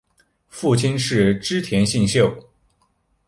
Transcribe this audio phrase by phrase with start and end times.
[0.47, 2.35] 父亲是织田信秀。